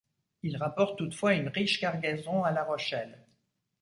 [0.41, 3.23] Il rapporte toutefois une riche cargaison à La Rochelle.